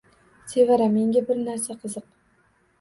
—Sevara, 0.53 0.87
menga 0.95 1.23
bir 1.29 1.43
narsa 1.45 1.79
qiziq 1.87 2.11